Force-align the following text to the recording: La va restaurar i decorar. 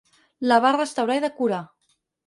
La 0.51 0.57
va 0.65 0.71
restaurar 0.77 1.21
i 1.21 1.25
decorar. 1.29 1.65